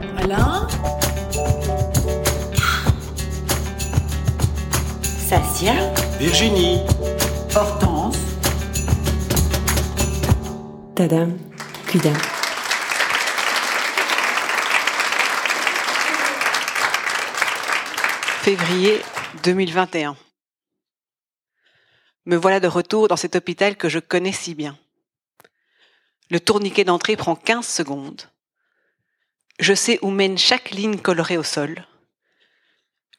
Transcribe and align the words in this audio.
Alain 0.00 0.66
Sassia 5.02 5.74
Virginie. 6.18 6.80
Hortense? 7.54 8.16
Tadam, 10.94 11.38
Cuidam. 11.86 12.16
Février 18.42 19.00
2021. 19.44 20.16
Me 22.26 22.36
voilà 22.36 22.60
de 22.60 22.68
retour 22.68 23.08
dans 23.08 23.16
cet 23.16 23.36
hôpital 23.36 23.76
que 23.76 23.88
je 23.88 23.98
connais 23.98 24.32
si 24.32 24.54
bien. 24.54 24.78
Le 26.30 26.40
tourniquet 26.40 26.84
d'entrée 26.84 27.16
prend 27.16 27.34
15 27.34 27.66
secondes. 27.66 28.22
Je 29.60 29.74
sais 29.74 29.98
où 30.00 30.10
mène 30.10 30.38
chaque 30.38 30.70
ligne 30.70 30.96
colorée 30.96 31.36
au 31.36 31.42
sol. 31.42 31.86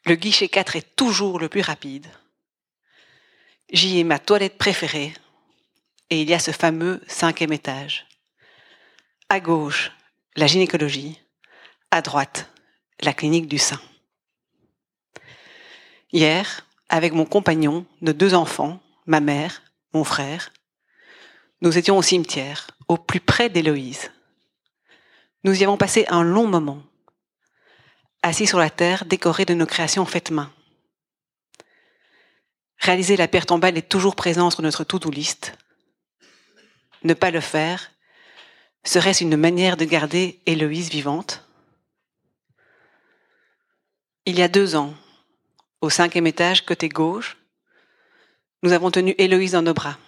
Le 0.04 0.16
guichet 0.16 0.48
4 0.48 0.74
est 0.74 0.96
toujours 0.96 1.38
le 1.38 1.48
plus 1.48 1.60
rapide. 1.60 2.08
J'y 3.72 4.00
ai 4.00 4.04
ma 4.04 4.18
toilette 4.18 4.58
préférée. 4.58 5.14
Et 6.10 6.20
il 6.20 6.28
y 6.28 6.34
a 6.34 6.40
ce 6.40 6.50
fameux 6.50 7.00
cinquième 7.06 7.52
étage. 7.52 8.08
À 9.28 9.38
gauche, 9.38 9.92
la 10.34 10.48
gynécologie. 10.48 11.16
À 11.92 12.02
droite, 12.02 12.50
la 13.00 13.12
clinique 13.12 13.46
du 13.46 13.58
sein. 13.58 13.80
Hier, 16.10 16.66
avec 16.88 17.12
mon 17.12 17.24
compagnon, 17.24 17.86
nos 18.00 18.12
deux 18.12 18.34
enfants, 18.34 18.82
ma 19.06 19.20
mère, 19.20 19.62
mon 19.94 20.02
frère, 20.02 20.52
nous 21.60 21.78
étions 21.78 21.96
au 21.96 22.02
cimetière, 22.02 22.66
au 22.88 22.96
plus 22.96 23.20
près 23.20 23.48
d'Héloïse. 23.48 24.10
Nous 25.44 25.60
y 25.60 25.64
avons 25.64 25.76
passé 25.76 26.06
un 26.08 26.22
long 26.22 26.46
moment, 26.46 26.82
assis 28.22 28.46
sur 28.46 28.58
la 28.58 28.70
terre 28.70 29.04
décorée 29.04 29.44
de 29.44 29.54
nos 29.54 29.66
créations 29.66 30.06
faites 30.06 30.30
main. 30.30 30.52
Réaliser 32.78 33.16
la 33.16 33.28
pierre 33.28 33.46
tombale 33.46 33.76
est 33.76 33.88
toujours 33.88 34.14
présent 34.14 34.50
sur 34.50 34.62
notre 34.62 34.84
to-do 34.84 35.10
list. 35.10 35.56
Ne 37.02 37.14
pas 37.14 37.32
le 37.32 37.40
faire, 37.40 37.90
serait-ce 38.84 39.24
une 39.24 39.36
manière 39.36 39.76
de 39.76 39.84
garder 39.84 40.40
Héloïse 40.46 40.90
vivante 40.90 41.44
Il 44.26 44.38
y 44.38 44.42
a 44.42 44.48
deux 44.48 44.76
ans, 44.76 44.94
au 45.80 45.90
cinquième 45.90 46.28
étage, 46.28 46.64
côté 46.64 46.88
gauche, 46.88 47.36
nous 48.62 48.72
avons 48.72 48.92
tenu 48.92 49.16
Héloïse 49.18 49.52
dans 49.52 49.62
nos 49.62 49.74
bras. 49.74 49.98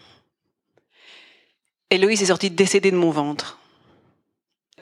Héloïse 1.90 2.22
est 2.22 2.26
sortie 2.26 2.50
décédée 2.50 2.92
de 2.92 2.96
mon 2.96 3.10
ventre. 3.10 3.58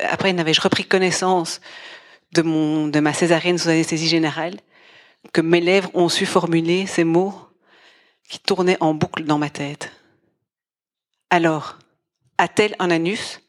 Après, 0.02 0.32
n'avais-je 0.32 0.60
repris 0.60 0.84
connaissance 0.84 1.60
de, 2.32 3.00
ma 3.00 3.12
césarienne 3.12 3.58
sous 3.58 3.68
anesthésie 3.68 4.08
générale, 4.08 4.58
que 5.32 5.40
mes 5.40 5.60
lèvres 5.60 5.90
ont 5.94 6.08
su 6.08 6.26
formuler 6.26 6.86
ces 6.86 7.04
mots 7.04 7.34
qui 8.28 8.38
tournaient 8.38 8.78
en 8.80 8.94
boucle 8.94 9.24
dans 9.24 9.38
ma 9.38 9.50
tête. 9.50 9.92
Alors, 11.30 11.78
a-t-elle 12.38 12.74
un 12.78 12.90
anus? 12.90 13.40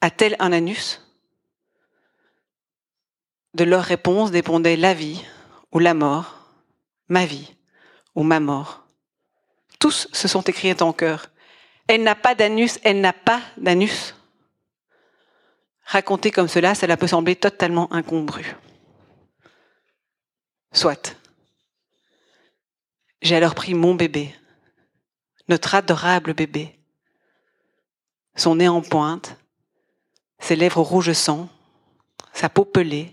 A-t-elle 0.00 0.36
un 0.38 0.52
anus? 0.52 1.00
De 3.54 3.64
leur 3.64 3.84
réponse 3.84 4.30
dépendait 4.30 4.76
la 4.76 4.94
vie 4.94 5.22
ou 5.70 5.78
la 5.78 5.94
mort, 5.94 6.38
ma 7.08 7.26
vie 7.26 7.54
ou 8.14 8.22
ma 8.22 8.40
mort. 8.40 8.84
Tous 9.78 10.08
se 10.12 10.28
sont 10.28 10.42
écriés 10.42 10.82
en 10.82 10.92
cœur. 10.92 11.30
Elle 11.86 12.02
n'a 12.02 12.14
pas 12.14 12.34
d'anus, 12.34 12.80
elle 12.82 13.00
n'a 13.00 13.12
pas 13.12 13.40
d'anus. 13.58 14.14
Raconter 15.84 16.30
comme 16.30 16.48
cela, 16.48 16.74
cela 16.74 16.96
peut 16.96 17.06
sembler 17.06 17.36
totalement 17.36 17.92
incongru. 17.92 18.56
Soit. 20.72 21.16
J'ai 23.22 23.36
alors 23.36 23.54
pris 23.54 23.74
mon 23.74 23.94
bébé, 23.94 24.34
notre 25.48 25.74
adorable 25.74 26.34
bébé, 26.34 26.78
son 28.34 28.56
nez 28.56 28.68
en 28.68 28.82
pointe, 28.82 29.36
ses 30.38 30.56
lèvres 30.56 30.82
rouges 30.82 31.12
sang, 31.12 31.48
sa 32.32 32.48
peau 32.48 32.64
pelée, 32.64 33.12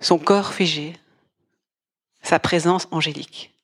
son 0.00 0.18
corps 0.18 0.54
figé, 0.54 0.96
sa 2.22 2.38
présence 2.38 2.88
angélique. 2.90 3.54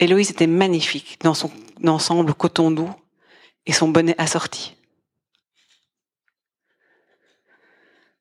Héloïse 0.00 0.30
était 0.30 0.46
magnifique 0.46 1.20
dans 1.22 1.34
son 1.34 1.50
ensemble 1.84 2.34
coton 2.34 2.70
doux 2.70 2.92
et 3.66 3.72
son 3.72 3.88
bonnet 3.88 4.14
assorti. 4.18 4.77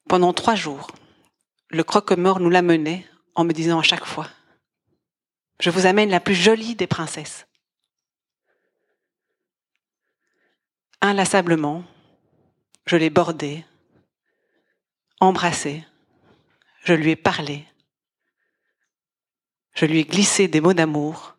Pendant 0.07 0.31
trois 0.31 0.55
jours, 0.55 0.89
le 1.69 1.83
croque-mort 1.83 2.39
nous 2.39 2.49
l'amenait 2.49 3.05
en 3.35 3.43
me 3.43 3.51
disant 3.51 3.79
à 3.79 3.83
chaque 3.83 4.05
fois 4.05 4.29
Je 5.59 5.69
vous 5.69 5.85
amène 5.85 6.09
la 6.09 6.21
plus 6.21 6.35
jolie 6.35 6.75
des 6.75 6.87
princesses. 6.87 7.45
Inlassablement, 11.01 11.83
je 12.85 12.95
l'ai 12.95 13.09
bordé, 13.09 13.65
embrassé, 15.19 15.83
je 16.85 16.93
lui 16.93 17.11
ai 17.11 17.15
parlé, 17.17 17.65
je 19.75 19.85
lui 19.85 19.99
ai 19.99 20.05
glissé 20.05 20.47
des 20.47 20.61
mots 20.61 20.73
d'amour, 20.73 21.35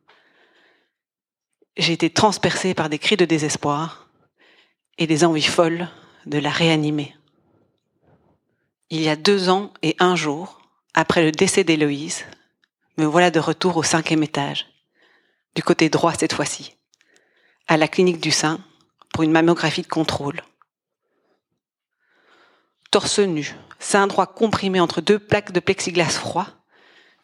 j'ai 1.78 1.94
été 1.94 2.10
transpercée 2.10 2.74
par 2.74 2.90
des 2.90 2.98
cris 2.98 3.16
de 3.16 3.24
désespoir 3.24 4.10
et 4.98 5.06
des 5.06 5.24
envies 5.24 5.42
folles 5.42 5.88
de 6.26 6.38
la 6.38 6.50
réanimer. 6.50 7.17
Il 8.90 9.02
y 9.02 9.10
a 9.10 9.16
deux 9.16 9.50
ans 9.50 9.70
et 9.82 9.96
un 9.98 10.16
jour, 10.16 10.62
après 10.94 11.22
le 11.22 11.30
décès 11.30 11.62
d'Héloïse, 11.62 12.24
me 12.96 13.04
voilà 13.04 13.30
de 13.30 13.38
retour 13.38 13.76
au 13.76 13.82
cinquième 13.82 14.22
étage, 14.22 14.66
du 15.54 15.62
côté 15.62 15.90
droit 15.90 16.14
cette 16.14 16.32
fois-ci, 16.32 16.74
à 17.66 17.76
la 17.76 17.86
clinique 17.86 18.20
du 18.20 18.30
sein 18.30 18.60
pour 19.12 19.24
une 19.24 19.30
mammographie 19.30 19.82
de 19.82 19.88
contrôle. 19.88 20.42
Torse 22.90 23.18
nu, 23.18 23.54
sein 23.78 24.06
droit 24.06 24.26
comprimé 24.26 24.80
entre 24.80 25.02
deux 25.02 25.18
plaques 25.18 25.52
de 25.52 25.60
plexiglas 25.60 26.08
froid, 26.08 26.46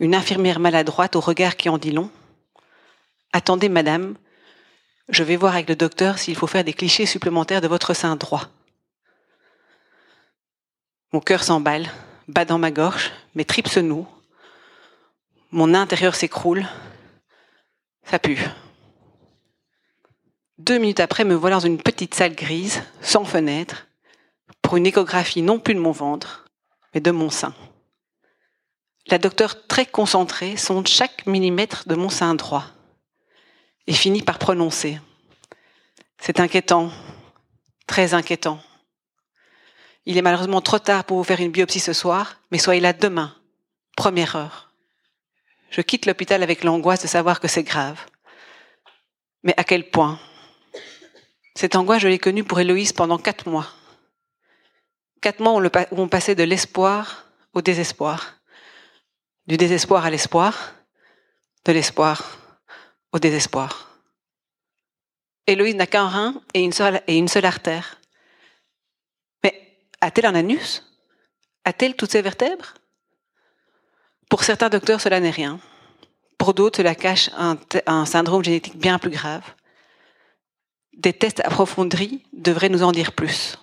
une 0.01 0.15
infirmière 0.15 0.61
maladroite 0.61 1.17
au 1.17 1.21
regard 1.21 1.57
qui 1.57 1.71
en 1.71 1.79
dit 1.79 1.93
long. 1.93 2.11
Attendez, 3.33 3.71
madame, 3.71 4.17
je 5.09 5.23
vais 5.23 5.37
voir 5.37 5.55
avec 5.55 5.71
le 5.71 5.77
docteur 5.77 6.19
s'il 6.19 6.37
faut 6.37 6.47
faire 6.47 6.65
des 6.65 6.75
clichés 6.75 7.07
supplémentaires 7.07 7.63
de 7.63 7.69
votre 7.69 7.95
sein 7.95 8.17
droit. 8.17 8.51
Mon 11.15 11.21
cœur 11.21 11.45
s'emballe, 11.45 11.89
bat 12.27 12.45
dans 12.45 12.59
ma 12.59 12.73
gorge, 12.73 13.13
mes 13.37 13.45
tripes 13.45 13.69
se 13.69 13.79
nouent, 13.79 14.09
mon 15.53 15.73
intérieur 15.73 16.17
s'écroule, 16.17 16.67
ça 18.03 18.19
pue. 18.19 18.41
Deux 20.59 20.79
minutes 20.79 20.99
après, 20.99 21.23
me 21.23 21.37
voilà 21.37 21.55
dans 21.55 21.67
une 21.67 21.81
petite 21.81 22.17
salle 22.17 22.35
grise, 22.35 22.83
sans 23.01 23.25
fenêtre, 23.25 23.87
pour 24.61 24.77
une 24.77 24.87
échographie 24.87 25.43
non 25.43 25.61
plus 25.61 25.75
de 25.75 25.79
mon 25.79 25.93
ventre, 25.93 26.47
mais 26.93 27.01
de 27.01 27.13
mon 27.13 27.31
sein. 27.31 27.55
La 29.07 29.19
docteure, 29.19 29.69
très 29.69 29.87
concentrée, 29.87 30.57
sonde 30.57 30.89
chaque 30.89 31.29
millimètre 31.29 31.87
de 31.87 31.95
mon 31.95 32.09
sein 32.09 32.35
droit 32.35 32.65
et 33.87 33.93
finit 33.93 34.23
par 34.23 34.41
prononcer. 34.41 34.99
C'est 36.19 36.41
inquiétant, 36.41 36.91
très 37.87 38.15
inquiétant. 38.15 38.59
Il 40.07 40.19
est 40.19 40.23
malheureusement 40.23 40.61
trop 40.61 40.79
tard 40.79 41.05
pour 41.05 41.17
vous 41.17 41.25
faire 41.25 41.41
une 41.41 41.51
biopsie 41.51 41.81
ce 41.81 41.93
soir, 41.93 42.41
mais 42.51 42.59
soyez 42.59 42.81
là 42.81 42.93
demain, 42.93 43.35
première 43.97 44.37
heure. 44.37 44.73
Je 45.71 45.81
quitte 45.81 46.07
l'hôpital 46.07 46.43
avec 46.43 46.63
l'angoisse 46.63 47.03
de 47.03 47.09
savoir 47.09 47.41
que 47.41 47.49
c'est 47.49 47.63
grave. 47.63 47.99
Mais 49.43 49.55
à 49.57 49.65
quel 49.65 49.91
point? 49.91 50.19
Cette 51.55 51.77
angoisse, 51.77 52.03
je 52.03 52.09
l'ai 52.09 52.19
connue 52.19 52.45
pour 52.45 52.61
Héloïse 52.61 52.93
pendant 52.93 53.19
quatre 53.19 53.49
mois. 53.49 53.69
Quatre 55.21 55.41
mois 55.41 55.55
où 55.55 56.01
on 56.01 56.09
passait 56.09 56.35
de 56.35 56.43
l'espoir 56.43 57.25
au 57.55 57.63
désespoir. 57.63 58.35
Du 59.47 59.57
désespoir 59.57 60.05
à 60.05 60.11
l'espoir, 60.11 60.75
de 61.65 61.73
l'espoir 61.73 62.39
au 63.13 63.19
désespoir. 63.19 63.99
Héloïse 65.47 65.77
n'a 65.77 65.87
qu'un 65.87 66.09
rein 66.09 66.43
et 66.55 66.61
une 66.61 66.73
seule, 66.73 67.03
et 67.07 67.17
une 67.17 67.29
seule 67.29 67.45
artère. 67.47 68.01
A-t-elle 70.05 70.27
un 70.27 70.35
anus? 70.35 70.85
A-t-elle 71.65 71.97
toutes 71.97 72.11
ses 72.13 72.21
vertèbres? 72.21 72.75
Pour 74.29 74.45
certains 74.45 74.69
docteurs, 74.69 75.01
cela 75.01 75.19
n'est 75.19 75.31
rien. 75.31 75.59
Pour 76.37 76.53
d'autres, 76.53 76.77
cela 76.77 76.95
cache 76.95 77.31
un, 77.39 78.05
syndrome 78.05 78.45
génétique 78.45 78.77
bien 78.77 78.99
plus 78.99 79.09
grave. 79.09 79.43
Des 80.93 81.15
tests 81.15 81.41
approfondis 81.41 82.23
devraient 82.35 82.69
nous 82.69 82.83
en 82.83 82.93
dire 82.93 83.13
plus. 83.13 83.59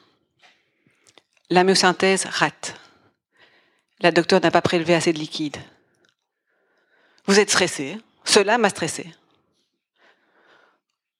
La 1.52 1.64
myosynthèse 1.64 2.26
rate. 2.26 2.74
La 4.00 4.12
docteure 4.12 4.42
n'a 4.42 4.50
pas 4.50 4.64
prélevé 4.64 4.96
assez 4.96 5.14
de 5.14 5.20
liquide. 5.20 5.58
Vous 7.28 7.40
êtes 7.40 7.52
stressé. 7.52 8.00
Cela 8.24 8.58
m'a 8.58 8.70
stressé. 8.70 9.14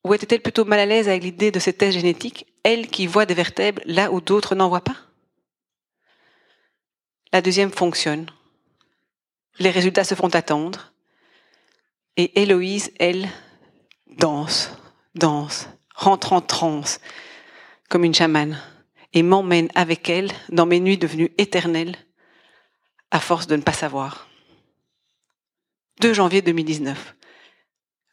Ou 0.04 0.16
était-elle 0.16 0.42
plutôt 0.42 0.66
mal 0.66 0.80
à 0.80 0.88
l'aise 0.88 1.08
avec 1.08 1.22
l'idée 1.22 1.52
de 1.52 1.60
ces 1.60 1.74
tests 1.74 2.00
génétiques, 2.00 2.48
elle 2.64 2.88
qui 2.88 3.06
voit 3.06 3.28
des 3.28 3.36
vertèbres 3.36 3.84
là 3.86 4.12
où 4.12 4.20
d'autres 4.20 4.56
n'en 4.56 4.68
voient 4.68 4.82
pas? 4.82 4.98
La 7.34 7.42
deuxième 7.42 7.72
fonctionne. 7.72 8.30
Les 9.60 9.70
résultats 9.70 10.04
se 10.04 10.16
font 10.16 10.34
attendre. 10.36 10.92
Et 12.18 12.42
Héloïse, 12.42 12.92
elle, 13.00 13.30
danse, 14.08 14.70
danse, 15.16 15.70
rentre 15.96 16.34
en 16.34 16.42
transe, 16.42 17.00
comme 17.90 18.04
une 18.04 18.14
chamane, 18.14 18.62
et 19.14 19.24
m'emmène 19.24 19.70
avec 19.76 20.10
elle 20.10 20.32
dans 20.50 20.66
mes 20.66 20.80
nuits 20.80 20.98
devenues 20.98 21.34
éternelles, 21.38 21.96
à 23.12 23.20
force 23.20 23.48
de 23.48 23.56
ne 23.56 23.62
pas 23.62 23.74
savoir. 23.74 24.28
2 26.02 26.14
janvier 26.14 26.42
2019. 26.42 27.16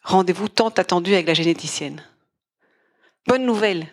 Rendez-vous 0.04 0.48
tant 0.48 0.68
attendu 0.68 1.14
avec 1.14 1.26
la 1.26 1.34
généticienne. 1.34 2.04
Bonne 3.26 3.44
nouvelle, 3.44 3.88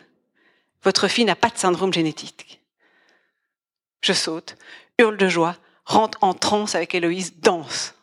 votre 0.83 1.07
fille 1.07 1.25
n'a 1.25 1.36
pas 1.36 1.50
de 1.50 1.57
syndrome 1.57 1.94
génétique. 1.94 2.62
Je 4.01 4.13
saute, 4.13 4.56
hurle 5.00 5.18
de 5.18 5.27
joie, 5.27 5.57
rentre 5.86 6.18
en 6.21 6.33
transe 6.33 6.75
avec 6.75 6.95
Héloïse, 6.95 7.39
danse. 7.39 7.95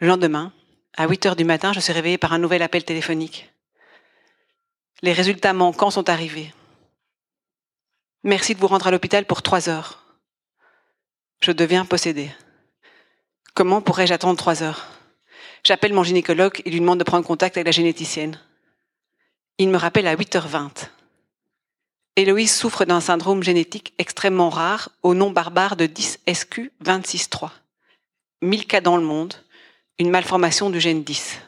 Le 0.00 0.08
lendemain, 0.08 0.52
à 0.96 1.06
8 1.08 1.26
heures 1.26 1.36
du 1.36 1.44
matin, 1.44 1.72
je 1.72 1.80
suis 1.80 1.92
réveillée 1.92 2.18
par 2.18 2.32
un 2.32 2.38
nouvel 2.38 2.62
appel 2.62 2.84
téléphonique. 2.84 3.52
Les 5.02 5.12
résultats 5.12 5.52
manquants 5.52 5.90
sont 5.90 6.08
arrivés. 6.08 6.52
Merci 8.24 8.54
de 8.54 8.60
vous 8.60 8.66
rendre 8.66 8.86
à 8.86 8.90
l'hôpital 8.90 9.24
pour 9.26 9.42
trois 9.42 9.68
heures. 9.68 10.04
Je 11.40 11.52
deviens 11.52 11.84
possédée. 11.84 12.30
Comment 13.54 13.80
pourrais-je 13.80 14.12
attendre 14.12 14.36
trois 14.36 14.62
heures? 14.62 14.86
J'appelle 15.64 15.92
mon 15.92 16.04
gynécologue 16.04 16.62
et 16.64 16.70
lui 16.70 16.80
demande 16.80 16.98
de 16.98 17.04
prendre 17.04 17.26
contact 17.26 17.56
avec 17.56 17.66
la 17.66 17.72
généticienne. 17.72 18.40
Il 19.58 19.68
me 19.68 19.76
rappelle 19.76 20.06
à 20.06 20.16
8h20. 20.16 20.88
Héloïse 22.18 22.52
souffre 22.52 22.84
d'un 22.84 23.00
syndrome 23.00 23.44
génétique 23.44 23.94
extrêmement 23.96 24.50
rare 24.50 24.90
au 25.04 25.14
nom 25.14 25.30
barbare 25.30 25.76
de 25.76 25.86
10SQ263. 25.86 27.50
1000 28.42 28.66
cas 28.66 28.80
dans 28.80 28.96
le 28.96 29.04
monde, 29.04 29.34
une 30.00 30.10
malformation 30.10 30.68
du 30.68 30.80
gène 30.80 31.04
10. 31.04 31.38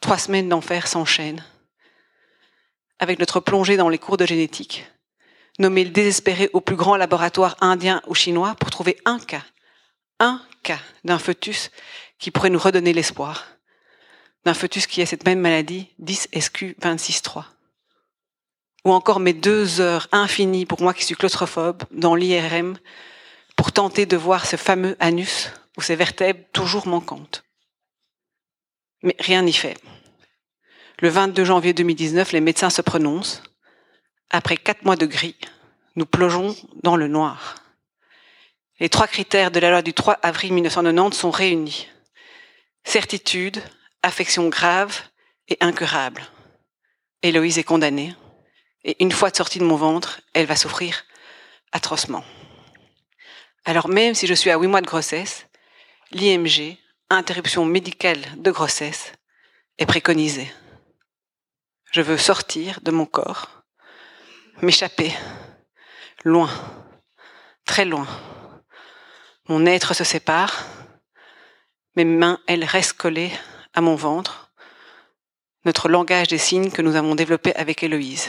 Trois 0.00 0.16
semaines 0.16 0.48
d'enfer 0.48 0.88
s'enchaînent. 0.88 1.44
Avec 3.00 3.18
notre 3.18 3.38
plongée 3.38 3.76
dans 3.76 3.90
les 3.90 3.98
cours 3.98 4.16
de 4.16 4.24
génétique, 4.24 4.86
nommé 5.58 5.84
le 5.84 5.90
désespéré 5.90 6.48
au 6.54 6.62
plus 6.62 6.76
grand 6.76 6.96
laboratoire 6.96 7.58
indien 7.60 8.00
ou 8.06 8.14
chinois 8.14 8.54
pour 8.54 8.70
trouver 8.70 8.96
un 9.04 9.18
cas, 9.18 9.44
un 10.20 10.40
cas 10.62 10.80
d'un 11.04 11.18
foetus 11.18 11.70
qui 12.18 12.30
pourrait 12.30 12.48
nous 12.48 12.58
redonner 12.58 12.94
l'espoir, 12.94 13.44
d'un 14.46 14.54
foetus 14.54 14.86
qui 14.86 15.02
a 15.02 15.06
cette 15.06 15.26
même 15.26 15.40
maladie, 15.40 15.90
10SQ263. 16.02 17.55
Ou 18.86 18.92
encore 18.92 19.18
mes 19.18 19.32
deux 19.32 19.80
heures 19.80 20.06
infinies 20.12 20.64
pour 20.64 20.80
moi 20.80 20.94
qui 20.94 21.04
suis 21.04 21.16
claustrophobe 21.16 21.82
dans 21.90 22.14
l'IRM 22.14 22.78
pour 23.56 23.72
tenter 23.72 24.06
de 24.06 24.16
voir 24.16 24.46
ce 24.46 24.54
fameux 24.54 24.96
anus 25.00 25.50
ou 25.76 25.82
ces 25.82 25.96
vertèbres 25.96 26.44
toujours 26.52 26.86
manquantes. 26.86 27.42
Mais 29.02 29.16
rien 29.18 29.42
n'y 29.42 29.52
fait. 29.52 29.76
Le 31.00 31.08
22 31.08 31.44
janvier 31.44 31.72
2019, 31.72 32.30
les 32.30 32.40
médecins 32.40 32.70
se 32.70 32.80
prononcent. 32.80 33.42
Après 34.30 34.56
quatre 34.56 34.84
mois 34.84 34.94
de 34.94 35.06
gris, 35.06 35.36
nous 35.96 36.06
plongeons 36.06 36.54
dans 36.84 36.94
le 36.94 37.08
noir. 37.08 37.56
Les 38.78 38.88
trois 38.88 39.08
critères 39.08 39.50
de 39.50 39.58
la 39.58 39.70
loi 39.70 39.82
du 39.82 39.94
3 39.94 40.14
avril 40.22 40.52
1990 40.52 41.18
sont 41.18 41.32
réunis. 41.32 41.88
Certitude, 42.84 43.60
affection 44.04 44.48
grave 44.48 44.96
et 45.48 45.56
incurable. 45.60 46.22
Héloïse 47.24 47.58
est 47.58 47.64
condamnée. 47.64 48.14
Et 48.86 49.02
une 49.02 49.10
fois 49.10 49.34
sortie 49.34 49.58
de 49.58 49.64
mon 49.64 49.74
ventre, 49.74 50.20
elle 50.32 50.46
va 50.46 50.54
souffrir 50.54 51.04
atrocement. 51.72 52.24
Alors 53.64 53.88
même 53.88 54.14
si 54.14 54.28
je 54.28 54.34
suis 54.34 54.50
à 54.50 54.56
huit 54.56 54.68
mois 54.68 54.80
de 54.80 54.86
grossesse, 54.86 55.48
l'IMG, 56.12 56.78
interruption 57.10 57.64
médicale 57.64 58.22
de 58.36 58.52
grossesse 58.52 59.12
est 59.78 59.86
préconisée. 59.86 60.50
Je 61.90 62.00
veux 62.00 62.16
sortir 62.16 62.78
de 62.82 62.92
mon 62.92 63.06
corps, 63.06 63.64
m'échapper, 64.62 65.12
loin, 66.24 66.48
très 67.64 67.84
loin. 67.84 68.06
Mon 69.48 69.66
être 69.66 69.94
se 69.94 70.04
sépare, 70.04 70.64
mes 71.96 72.04
mains, 72.04 72.38
elles, 72.46 72.64
restent 72.64 72.96
collées 72.96 73.32
à 73.74 73.80
mon 73.80 73.96
ventre, 73.96 74.52
notre 75.64 75.88
langage 75.88 76.28
des 76.28 76.38
signes 76.38 76.70
que 76.70 76.82
nous 76.82 76.94
avons 76.94 77.16
développé 77.16 77.52
avec 77.56 77.82
Héloïse. 77.82 78.28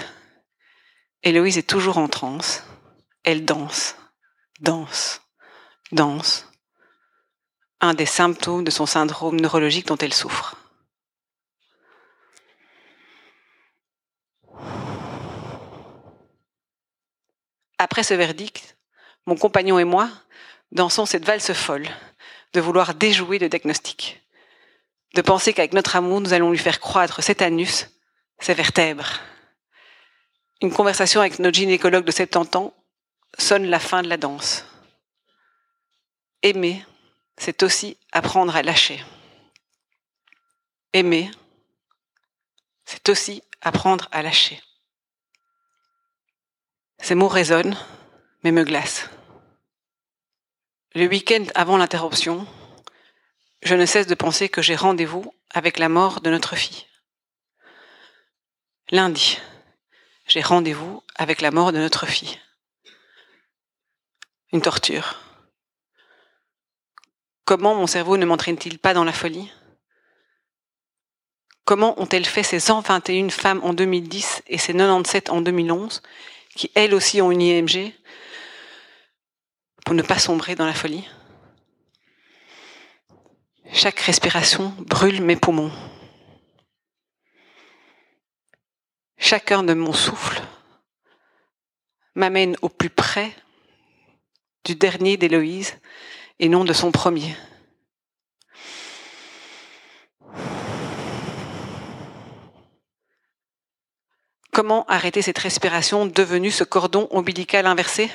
Héloïse 1.24 1.58
est 1.58 1.70
toujours 1.70 1.98
en 1.98 2.08
transe, 2.08 2.64
elle 3.24 3.46
danse, 3.46 3.96
danse, 4.60 5.22
danse, 5.92 6.48
un 7.82 7.94
des 7.94 8.06
symptômes 8.06 8.64
de 8.64 8.72
son 8.72 8.86
syndrome 8.86 9.40
neurologique 9.40 9.88
dont 9.88 9.98
elle 9.98 10.14
souffre. 10.14 10.56
Après 17.78 18.04
ce 18.04 18.14
verdict, 18.14 18.78
mon 19.26 19.36
compagnon 19.36 19.78
et 19.78 19.84
moi 19.84 20.10
dansons 20.72 21.06
cette 21.06 21.26
valse 21.26 21.54
folle 21.54 21.88
de 22.54 22.62
vouloir 22.62 22.96
déjouer 22.96 23.40
le 23.40 23.50
diagnostic, 23.50 24.22
de 25.16 25.22
penser 25.22 25.54
qu'avec 25.54 25.74
notre 25.74 25.96
amour, 25.96 26.22
nous 26.22 26.34
allons 26.34 26.52
lui 26.52 26.58
faire 26.58 26.80
croître 26.80 27.22
cet 27.24 27.42
anus, 27.42 27.88
ses 28.40 28.54
vertèbres. 28.54 29.20
Une 30.62 30.74
conversation 30.74 31.22
avec 31.22 31.38
notre 31.40 31.58
gynécologue 31.58 32.06
de 32.06 32.12
70 32.12 32.56
ans 32.56 32.74
sonne 33.38 33.66
la 33.66 33.80
fin 33.80 34.02
de 34.02 34.10
la 34.10 34.18
danse. 34.18 34.66
Aimer, 36.42 36.84
c'est 37.38 37.62
aussi 37.62 37.98
apprendre 38.12 38.56
à 38.56 38.64
lâcher. 38.64 39.04
Aimer, 40.94 41.30
c'est 42.86 43.08
aussi 43.10 43.44
apprendre 43.62 44.08
à 44.12 44.24
lâcher. 44.24 44.62
Ces 47.00 47.14
mots 47.14 47.28
résonnent, 47.28 47.78
mais 48.44 48.52
me 48.52 48.64
glacent. 48.64 49.10
Le 50.96 51.06
week-end 51.06 51.46
avant 51.54 51.78
l'interruption, 51.78 52.48
je 53.62 53.76
ne 53.76 53.86
cesse 53.86 54.08
de 54.08 54.16
penser 54.16 54.50
que 54.50 54.64
j'ai 54.64 54.76
rendez-vous 54.76 55.32
avec 55.52 55.78
la 55.78 55.90
mort 55.90 56.22
de 56.22 56.32
notre 56.32 56.56
fille. 56.56 56.88
Lundi, 58.90 59.40
j'ai 60.28 60.42
rendez-vous 60.42 61.02
avec 61.16 61.42
la 61.42 61.52
mort 61.52 61.72
de 61.72 61.80
notre 61.80 62.06
fille. 62.06 62.40
Une 64.52 64.62
torture. 64.62 65.16
Comment 67.46 67.76
mon 67.76 67.88
cerveau 67.88 68.18
ne 68.18 68.26
m'entraîne-t-il 68.26 68.78
pas 68.78 68.94
dans 68.94 69.06
la 69.06 69.14
folie? 69.14 69.52
Comment 71.64 72.00
ont-elles 72.02 72.26
fait 72.26 72.44
ces 72.44 72.60
121 72.60 73.30
femmes 73.30 73.62
en 73.64 73.74
2010 73.74 74.44
et 74.48 74.58
ces 74.58 74.74
97 74.74 75.30
en 75.30 75.42
2011, 75.42 76.02
qui 76.56 76.72
elles 76.76 76.94
aussi 76.94 77.22
ont 77.22 77.32
une 77.32 77.42
IMG, 77.42 77.94
pour 79.86 79.96
ne 79.96 80.02
pas 80.02 80.20
sombrer 80.20 80.56
dans 80.56 80.66
la 80.66 80.74
folie? 80.74 81.08
Chaque 83.74 84.00
respiration 84.00 84.74
brûle 84.80 85.22
mes 85.22 85.36
poumons. 85.36 85.72
Chacun 89.18 89.64
de 89.64 89.74
mon 89.74 89.94
souffle 89.94 90.42
m'amène 92.16 92.56
au 92.62 92.70
plus 92.70 92.90
près 92.90 93.32
du 94.64 94.76
dernier 94.76 95.18
d'Héloïse 95.18 95.76
et 96.40 96.50
non 96.50 96.64
de 96.64 96.74
son 96.74 96.92
premier. 96.92 97.36
Comment 104.52 104.86
arrêter 104.86 105.22
cette 105.22 105.38
respiration 105.38 106.06
devenue 106.06 106.52
ce 106.52 106.64
cordon 106.64 107.08
ombilical 107.12 107.66
inversé? 107.68 108.10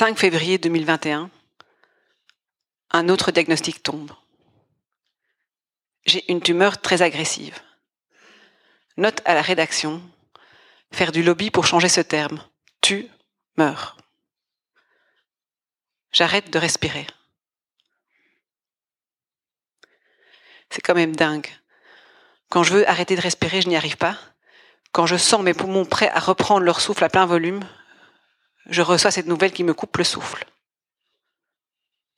5 0.00 0.18
février 0.18 0.56
2021, 0.56 1.30
un 2.90 3.08
autre 3.08 3.30
diagnostic 3.30 3.82
tombe. 3.82 4.12
J'ai 6.04 6.30
une 6.30 6.40
tumeur 6.40 6.80
très 6.80 7.02
agressive. 7.02 7.58
Note 8.96 9.20
à 9.24 9.34
la 9.34 9.42
rédaction, 9.42 10.02
faire 10.92 11.12
du 11.12 11.22
lobby 11.22 11.50
pour 11.50 11.66
changer 11.66 11.88
ce 11.88 12.00
terme. 12.00 12.42
Tu 12.80 13.08
meurs. 13.56 13.96
J'arrête 16.12 16.50
de 16.50 16.58
respirer. 16.58 17.06
C'est 20.70 20.80
quand 20.80 20.94
même 20.94 21.14
dingue. 21.14 21.48
Quand 22.48 22.62
je 22.62 22.72
veux 22.72 22.88
arrêter 22.88 23.14
de 23.14 23.20
respirer, 23.20 23.60
je 23.60 23.68
n'y 23.68 23.76
arrive 23.76 23.96
pas. 23.96 24.18
Quand 24.92 25.06
je 25.06 25.16
sens 25.16 25.42
mes 25.42 25.54
poumons 25.54 25.84
prêts 25.84 26.08
à 26.08 26.18
reprendre 26.18 26.64
leur 26.64 26.80
souffle 26.80 27.04
à 27.04 27.08
plein 27.08 27.26
volume, 27.26 27.60
je 28.66 28.82
reçois 28.82 29.12
cette 29.12 29.26
nouvelle 29.26 29.52
qui 29.52 29.62
me 29.62 29.74
coupe 29.74 29.96
le 29.96 30.04
souffle. 30.04 30.44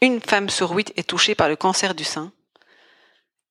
Une 0.02 0.20
femme 0.20 0.50
sur 0.50 0.72
huit 0.72 0.92
est 0.96 1.08
touchée 1.08 1.36
par 1.36 1.48
le 1.48 1.54
cancer 1.54 1.94
du 1.94 2.02
sein 2.02 2.32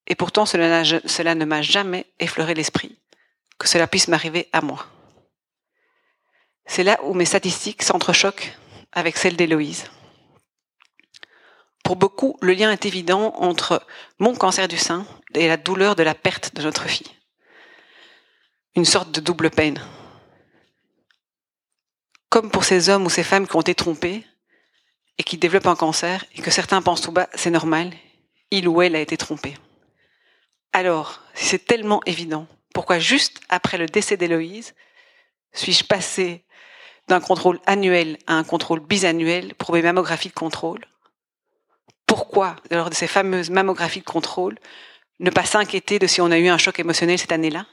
Et 0.06 0.16
pourtant, 0.16 0.46
cela, 0.46 1.36
ne 1.36 1.46
m'a 1.46 1.62
jamais 1.62 2.06
effleuré 2.20 2.54
l'esprit 2.54 2.98
que 3.58 3.70
cela 3.70 3.88
puisse 3.88 4.10
m'arriver 4.10 4.50
à 4.52 4.60
moi. 4.60 4.86
C'est 6.66 6.84
là 6.84 7.00
où 7.04 7.14
mes 7.14 7.24
statistiques 7.24 7.84
s'entrechoquent 7.84 8.58
avec 8.92 9.16
celles 9.16 9.38
d'Héloïse. 9.38 9.86
Pour 11.86 11.96
beaucoup, 11.96 12.38
le 12.42 12.52
lien 12.52 12.72
est 12.72 12.86
évident 12.86 13.34
entre 13.38 13.88
mon 14.20 14.36
cancer 14.36 14.68
du 14.68 14.78
sein 14.78 15.06
et 15.36 15.48
la 15.48 15.58
douleur 15.58 15.96
de 15.96 16.04
la 16.04 16.16
perte 16.16 16.54
de 16.54 16.64
notre 16.64 16.88
fille. 16.88 17.12
Une 18.76 18.86
sorte 18.86 19.12
de 19.12 19.22
double 19.22 19.52
peine. 19.52 19.82
Comme 22.30 22.52
pour 22.52 22.66
ces 22.66 22.90
hommes 22.90 23.06
ou 23.06 23.10
ces 23.10 23.24
femmes 23.24 23.48
qui 23.48 23.56
ont 23.56 23.62
été 23.62 23.76
trompés 23.76 24.26
et 25.22 25.24
qui 25.24 25.38
développent 25.38 25.68
un 25.68 25.76
cancer 25.76 26.26
et 26.34 26.42
que 26.42 26.50
certains 26.50 26.82
pensent 26.82 27.02
tout 27.02 27.12
bas, 27.12 27.30
c'est 27.36 27.52
normal, 27.52 27.94
il 28.50 28.68
ou 28.68 28.82
elle 28.82 28.96
a 28.96 29.00
été 29.00 29.18
trompé. 29.18 29.56
Alors, 30.74 31.22
si 31.36 31.46
c'est 31.46 31.64
tellement 31.64 32.02
évident, 32.08 32.48
pourquoi 32.74 32.98
juste 32.98 33.40
après 33.48 33.78
le 33.78 33.86
décès 33.86 34.18
d'Héloïse, 34.18 34.74
suis-je 35.54 35.84
passé 35.84 36.44
d'un 37.08 37.20
contrôle 37.20 37.60
annuel 37.68 38.18
à 38.26 38.34
un 38.34 38.44
contrôle 38.44 38.80
bisannuel 38.80 39.54
pour 39.54 39.76
mes 39.76 39.84
mammographies 39.84 40.30
de 40.30 40.34
contrôle? 40.34 40.84
Pourquoi, 42.08 42.56
lors 42.72 42.90
de 42.90 42.96
ces 42.96 43.08
fameuses 43.08 43.52
mammographies 43.52 44.00
de 44.00 44.06
contrôle, 44.06 44.58
ne 45.20 45.30
pas 45.30 45.46
s'inquiéter 45.46 46.00
de 46.00 46.08
si 46.08 46.20
on 46.20 46.32
a 46.32 46.40
eu 46.40 46.48
un 46.48 46.58
choc 46.58 46.80
émotionnel 46.80 47.20
cette 47.20 47.32
année-là? 47.32 47.68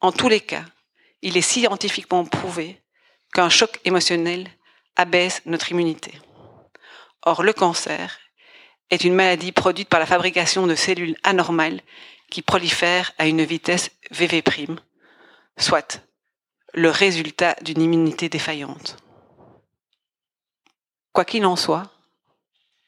En 0.00 0.12
tous 0.12 0.28
les 0.28 0.40
cas, 0.40 0.64
il 1.22 1.36
est 1.36 1.40
scientifiquement 1.40 2.24
prouvé 2.24 2.80
qu'un 3.32 3.48
choc 3.48 3.80
émotionnel 3.84 4.48
abaisse 4.96 5.42
notre 5.46 5.70
immunité. 5.70 6.12
Or, 7.22 7.42
le 7.42 7.52
cancer 7.52 8.18
est 8.90 9.04
une 9.04 9.14
maladie 9.14 9.52
produite 9.52 9.88
par 9.88 10.00
la 10.00 10.06
fabrication 10.06 10.66
de 10.66 10.74
cellules 10.74 11.16
anormales 11.22 11.80
qui 12.30 12.42
prolifèrent 12.42 13.12
à 13.18 13.26
une 13.26 13.44
vitesse 13.44 13.90
VV', 14.10 14.42
soit 15.58 16.02
le 16.74 16.90
résultat 16.90 17.56
d'une 17.62 17.82
immunité 17.82 18.28
défaillante. 18.28 18.96
Quoi 21.12 21.24
qu'il 21.24 21.44
en 21.44 21.56
soit, 21.56 21.90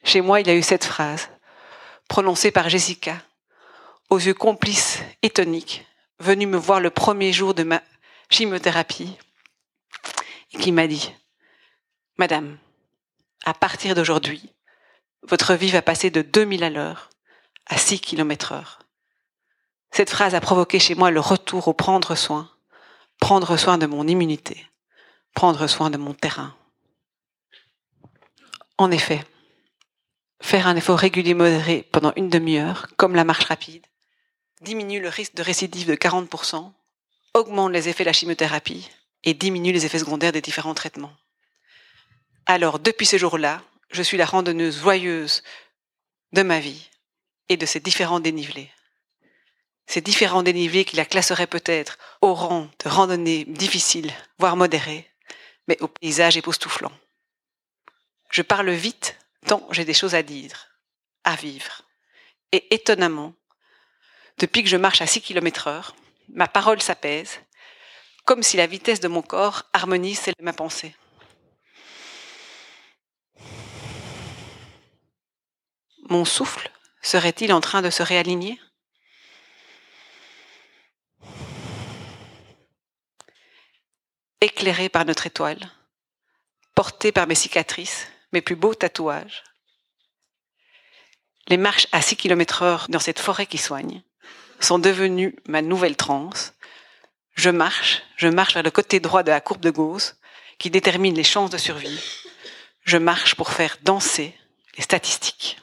chez 0.05 0.21
moi, 0.21 0.41
il 0.41 0.47
y 0.47 0.51
a 0.51 0.55
eu 0.55 0.63
cette 0.63 0.85
phrase, 0.85 1.29
prononcée 2.09 2.51
par 2.51 2.69
Jessica, 2.69 3.17
aux 4.11 4.19
yeux 4.19 4.35
complices 4.35 5.01
et 5.23 5.31
toniques, 5.31 5.87
venue 6.19 6.47
me 6.47 6.57
voir 6.57 6.81
le 6.81 6.91
premier 6.91 7.33
jour 7.33 7.55
de 7.55 7.65
ma 7.65 7.83
chimiothérapie, 8.31 9.17
et 10.53 10.59
qui 10.59 10.73
m'a 10.73 10.87
dit, 10.87 11.13
Madame, 12.19 12.59
à 13.45 13.55
partir 13.55 13.95
d'aujourd'hui, 13.95 14.53
votre 15.23 15.55
vie 15.55 15.71
va 15.71 15.81
passer 15.81 16.11
de 16.11 16.21
2000 16.21 16.63
à 16.63 16.71
l'heure 16.71 17.09
à 17.67 17.79
6 17.79 18.01
km 18.01 18.53
heure. 18.53 18.81
Cette 19.91 20.11
phrase 20.11 20.35
a 20.35 20.41
provoqué 20.41 20.79
chez 20.79 20.95
moi 20.95 21.11
le 21.11 21.21
retour 21.21 21.69
au 21.69 21.73
prendre 21.73 22.15
soin, 22.15 22.51
prendre 23.19 23.57
soin 23.57 23.79
de 23.79 23.87
mon 23.87 24.07
immunité, 24.07 24.67
prendre 25.35 25.67
soin 25.67 25.89
de 25.89 25.97
mon 25.97 26.13
terrain. 26.13 26.55
En 28.77 28.91
effet, 28.91 29.25
faire 30.41 30.67
un 30.67 30.77
effort 30.77 30.99
régulier 30.99 31.35
modéré 31.35 31.89
pendant 31.93 32.13
une 32.17 32.29
demi-heure, 32.29 32.89
comme 32.97 33.15
la 33.15 33.25
marche 33.25 33.45
rapide, 33.45 33.87
diminue 34.61 35.01
le 35.01 35.09
risque 35.09 35.35
de 35.35 35.43
récidive 35.43 35.89
de 35.89 35.95
40%, 35.95 36.73
augmente 37.35 37.73
les 37.73 37.89
effets 37.89 38.05
de 38.05 38.09
la 38.09 38.13
chimiothérapie 38.13 38.91
et 39.25 39.35
diminue 39.35 39.73
les 39.73 39.87
effets 39.87 39.99
secondaires 39.99 40.33
des 40.33 40.43
différents 40.43 40.75
traitements. 40.75 41.13
Alors, 42.53 42.79
depuis 42.79 43.07
ce 43.07 43.17
jour-là, 43.17 43.63
je 43.93 44.03
suis 44.03 44.19
la 44.19 44.27
randonneuse 44.27 44.83
joyeuse 44.83 45.43
de 46.33 46.43
ma 46.43 46.61
vie 46.61 46.91
et 47.49 47.57
de 47.57 47.65
ses 47.65 47.81
différents 47.81 48.21
dénivelés. 48.21 48.71
Ces 49.87 50.03
différents 50.03 50.43
dénivelés 50.43 50.85
qui 50.85 50.97
la 50.97 51.07
classeraient 51.07 51.47
peut-être 51.47 51.97
au 52.21 52.35
rang 52.35 52.69
de 52.85 52.91
randonnée 52.91 53.47
difficile, 53.47 54.13
voire 54.37 54.59
modérée, 54.59 55.11
mais 55.67 55.81
au 55.81 55.89
paysage 55.89 56.37
époustouflant. 56.37 56.93
Je 58.31 58.43
parle 58.43 58.69
vite 58.69 59.17
tant 59.47 59.67
j'ai 59.71 59.87
des 59.87 59.95
choses 59.95 60.15
à 60.15 60.23
dire, 60.23 60.77
à 61.25 61.37
vivre. 61.37 61.81
Et 62.53 62.75
étonnamment, 62.75 63.33
depuis 64.37 64.63
que 64.63 64.69
je 64.69 64.77
marche 64.77 65.01
à 65.01 65.07
6 65.07 65.23
km 65.23 65.69
heure, 65.69 65.97
ma 66.29 66.49
parole 66.49 66.83
s'apaise, 66.83 67.41
comme 68.27 68.43
si 68.43 68.59
la 68.59 68.67
vitesse 68.67 69.01
de 69.01 69.09
mon 69.09 69.23
corps 69.23 69.71
de 69.73 70.45
ma 70.45 70.53
pensée. 70.53 70.95
Mon 76.13 76.27
souffle 76.27 76.71
serait-il 77.01 77.55
en 77.55 77.63
train 77.63 77.81
de 77.81 77.89
se 77.89 78.03
réaligner? 78.03 78.61
Éclairé 84.43 84.91
par 84.91 85.07
notre 85.07 85.27
étoile, 85.27 85.71
porté 86.75 87.13
par 87.13 87.27
mes 87.27 87.35
cicatrices, 87.35 88.09
mes 88.35 88.43
plus 88.43 88.57
beaux 88.57 88.75
tatouages, 88.75 89.43
les 91.49 91.57
marches 91.57 91.89
à 91.93 92.03
6 92.03 92.17
km 92.17 92.61
heure 92.61 92.87
dans 92.91 92.99
cette 92.99 93.19
forêt 93.19 93.47
qui 93.47 93.57
soigne 93.57 94.03
sont 94.61 94.79
devenues 94.79 95.35
ma 95.49 95.63
nouvelle 95.63 95.97
transe. 95.97 96.53
Je 97.37 97.49
marche, 97.49 98.03
je 98.19 98.29
marche 98.29 98.53
vers 98.53 98.63
le 98.63 98.71
côté 98.71 99.01
droit 99.01 99.23
de 99.23 99.31
la 99.31 99.41
courbe 99.41 99.63
de 99.63 99.71
Gauss 99.71 100.17
qui 100.59 100.69
détermine 100.69 101.15
les 101.15 101.25
chances 101.25 101.49
de 101.49 101.57
survie. 101.57 102.05
Je 102.85 102.99
marche 102.99 103.35
pour 103.35 103.51
faire 103.51 103.79
danser 103.83 104.39
les 104.77 104.83
statistiques. 104.83 105.62